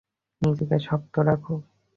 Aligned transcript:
নিজেকে 0.41 0.77
শক্ত 0.87 1.15
রাখো। 1.27 1.55